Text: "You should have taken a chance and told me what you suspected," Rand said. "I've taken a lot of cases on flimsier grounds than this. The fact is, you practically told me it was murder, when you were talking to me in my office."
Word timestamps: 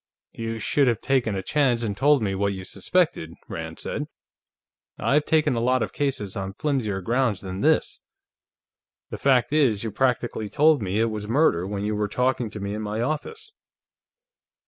"You 0.33 0.57
should 0.57 0.87
have 0.87 0.97
taken 0.97 1.35
a 1.35 1.43
chance 1.43 1.83
and 1.83 1.95
told 1.95 2.23
me 2.23 2.33
what 2.33 2.53
you 2.53 2.63
suspected," 2.63 3.35
Rand 3.47 3.79
said. 3.79 4.07
"I've 4.97 5.25
taken 5.25 5.53
a 5.55 5.59
lot 5.59 5.83
of 5.83 5.93
cases 5.93 6.35
on 6.35 6.53
flimsier 6.55 7.01
grounds 7.01 7.41
than 7.41 7.61
this. 7.61 8.01
The 9.11 9.19
fact 9.19 9.53
is, 9.53 9.83
you 9.83 9.91
practically 9.91 10.49
told 10.49 10.81
me 10.81 10.99
it 10.99 11.11
was 11.11 11.27
murder, 11.27 11.67
when 11.67 11.83
you 11.83 11.93
were 11.95 12.07
talking 12.07 12.49
to 12.49 12.59
me 12.59 12.73
in 12.73 12.81
my 12.81 12.99
office." 12.99 13.51